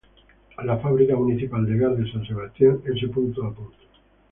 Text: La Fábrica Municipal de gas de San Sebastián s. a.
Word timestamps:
La 0.65 0.79
Fábrica 0.79 1.15
Municipal 1.15 1.63
de 1.63 1.77
gas 1.77 1.95
de 1.95 2.11
San 2.11 2.25
Sebastián 2.25 2.81
s. 2.83 3.05
a. 3.05 3.53